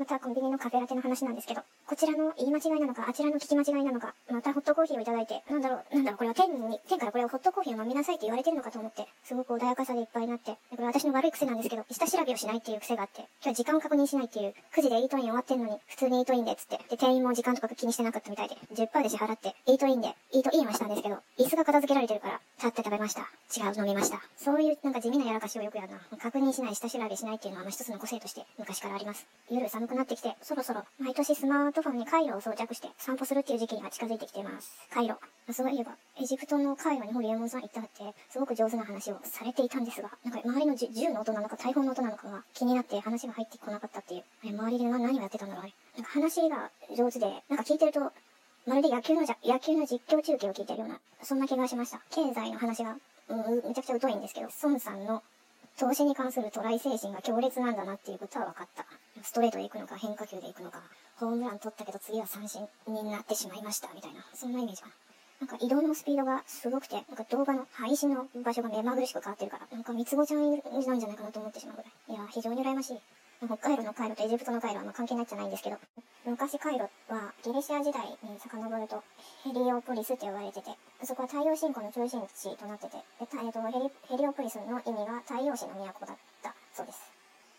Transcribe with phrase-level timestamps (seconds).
[0.00, 23.28] またコンビニのカフェラテの話なんですけど、こちらの言い間違いなのか、あちらの聞き間違いなのか、またホットコーヒーをいただいて、なんだろう、なんだろう、これは天に、天からこれをホットコーヒーを飲みなさいって言われてるのかと思って、すごく穏やかさでいっぱいになって、これ私の悪い癖なんですけど、下調べをしないっていう癖があって、今日は時間を確認しないっていう、9時でイートイン終わってんのに、普通にイートインでっつって、で、店員も時間とか気にしてなかったみたいで、10%で支払って、イートインで、イートインはしたんですけど、椅子が片付けられてるから、立って食べました。
[23.52, 24.22] 違う、飲みました。
[24.38, 26.00] そういうなんか地味なやらかしをよくやるな。
[26.18, 29.26] 確認しない、下調べしないっていうのは、まあ、一つの個性として昔からあります。
[29.50, 34.72] 夜寒くなってきて、そろそろ毎年スマートフォンにカイロを装着して散歩するっていう時期が近づいてきています。
[34.92, 35.18] カイロ。
[35.52, 44.24] そういえば、エジプトのカイロにホリエモンさん行ったって、すごく上手な話をされていたんですが、なんか周りの銃の音なのか大砲の音なのかが気になって話が入ってこなかったっていう。
[44.42, 45.74] あれ、周りで何をやってたんだろうあれ。
[45.96, 48.12] なんか話が上手で、なんか聞いてると、
[48.66, 52.00] まるで野球のじゃ、野球の実況中継を聞いてるような、そんな気がしました。
[52.10, 52.96] 経済の話が、
[53.28, 55.22] うん、めちゃくちゃ疎いんですけど、孫さんの
[55.80, 58.84] 投資に関するトライ精神が強烈なんだなっていうことは分かった。
[59.22, 60.82] ストレートで行くのか変化球で行くのか、
[61.16, 64.94] ホームラン取ったけど次は三振になってしまいましたみたいな、そんなイメージかな。
[65.40, 71.92] なんか移動のスピードがすごくて、なんか動画の配信の場所が目まぐるしく変わってるから、なんか三つ子ちゃんなんじゃないかなと思ってしまうぐらい。
[72.12, 73.00] いや、非常に羨ましい。
[73.40, 75.78] 北海道の回路とエジプトの回路はま関係ないじゃないんですけど、
[76.26, 79.02] 昔回路はギリシア時代に遡ると
[79.44, 87.00] ヘリオポリスって呼ばれてて、そこは太陽信仰の中心地となってて、でえー、とヘリヘリオポリスの意味が太陽神の都だったそうです。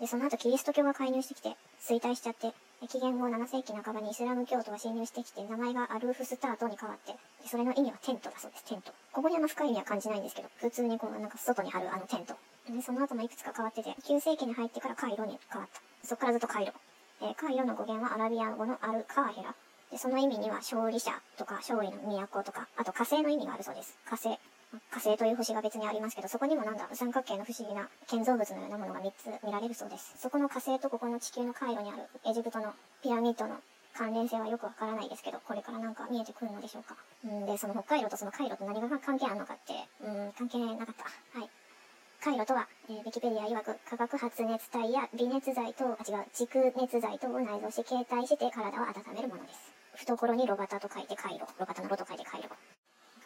[0.00, 2.50] で、その後キリスト教が介入してきて衰退しちゃって、
[2.88, 8.90] 紀元後7世紀半ばにイスラム教徒が侵入してきて、名前がアルーフスタートに変わって、でそれの意味はテントだそうです、テント。
[9.12, 12.34] ここにあの深い意味は感じないんですけど、普通にこうなんか外に貼るあのテント。
[12.72, 15.80] で、その後もいくつか変わってて、9世紀に入ってからカイロに変わった。
[16.06, 16.72] そこからずっとカイロ。
[17.20, 19.54] えー、カイロの語源はアラビア語のアルカーヘラ。
[19.90, 23.98] で、その意味には勝利者とか勝利の都とか、あと火星の意味があるそうです。
[24.04, 24.38] 火星。
[24.90, 30.14] 火星という星が別にありますけど、そこにもなんだ、三角形の不思議な建造物のようなものが3つ見られるそうです。
[30.18, 33.56] そこの火星とここの地球の回路にあるエジプトのピラミッドの
[33.94, 36.96] 関連性はよくわからないですけど、これからなんか見えてくるのでしょうか。
[37.24, 39.72] うんで、その北海道とその回路と何が関係あるのかって、
[40.04, 41.04] うん、関係なかった。
[41.38, 41.50] はい。
[42.20, 49.70] 回路とは、えー、ウィキペディア曰く、化学発熱体や微熱剤等、あ、違う、軸熱剤等を内蔵し、携帯して体を温めるものです。
[50.02, 51.46] 懐にロバタと書いて回路。
[51.58, 52.50] ロバタのロと書いて回路。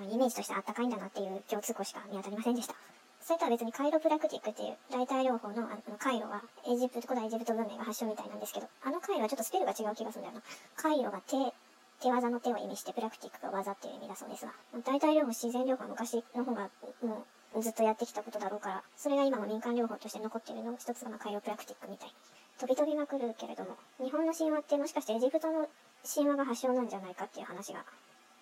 [0.01, 2.75] イメージとしてあったかいんだなっていう共通項しか見当たりませんでした。
[3.23, 10.43] それとは別にカイロプラクティックっていう代替療法のあの回路はエジプト、古代エジプト文明が発祥みたいなんですけど、あの回路はちょっとスペルが違う気がするんだよな。
[10.77, 11.55] 回路が手、
[12.03, 14.53] 手技の手を意味してプラクティックが技っていう意味だそうですが、
[14.85, 16.69] 代替療法、自然療法は昔の方が
[17.01, 22.15] もうずっとやってきたことだろうから、それが今も民間療法として残っているの一つがカイロプラクティックみたい。
[22.61, 25.69] 飛び飛びまくるけれども、日本の神話ってもしかしてエジプトの
[26.03, 27.85] 神話が発祥なんじゃないかっていう話が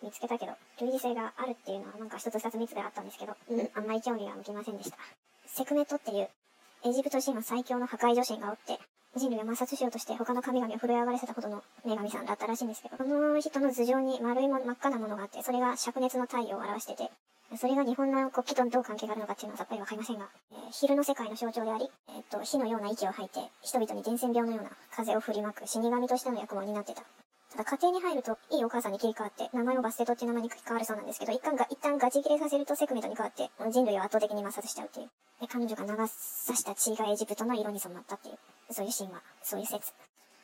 [0.03, 4.97] 見つけたけど、類似性があるっていうのはなんか一つ二つ三つであったんですけど、うん、あんまり興味が向きませんでした。
[5.47, 6.29] セクメトっていう、
[6.85, 8.79] エジプト神話最強の破壊女神がおって、
[9.17, 17.11] 人類を抹殺しようとして他の神々を震え上がらせたほどの女神さんだったらしいんですけど、この人の頭上に丸いも真っ赤なものがあって、それが灼熱の太陽を表してて、
[17.57, 27.03] それが日本の国旗とどう関係があるのかっていうのはさっぱりわかりませんが、えー、昼の世界の象徴であり、えー、っと、火のような息を吐いて、人々に伝染病のような風を振りまく死神としての役目を担ってた。
[27.51, 35.11] ただ家庭に入ると、いいお母さんに切り替わって、名前をバステトっていう名前に変わるそうなんですけど、一旦が、一旦ガチ切れさせるとセクメトに変わって、人類を圧倒的に抹殺しちゃうっていう。
[35.41, 38.39] で、彼女が流さした血がエジプトの色に染まったっていう、
[38.71, 39.93] そういう神話、そういう説。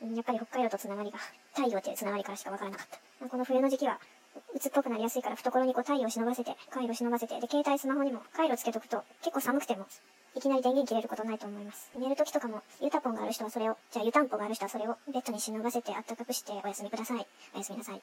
[0.02, 1.18] やっぱり北海道とつながりが、
[1.54, 2.86] 太陽っていうつながりからしかわからなかっ
[3.20, 3.28] た。
[3.28, 4.00] この冬の時期は、
[4.54, 9.86] 鬱っぽくなりやすいから懐にこう太陽を忍ばせて、回路忍ばせて、で、携帯スマホにも回路つけとくと、結構寒くても、
[10.34, 11.90] いきなり電源切れることないと思います。
[11.98, 17.26] 寝る時とかも、湯たぽんがある人はそれを、じゃあ湯たんぽがある人はそれをベッドに忍ばせてあったかくしてお休みください。
[17.54, 18.02] おやすみなさい。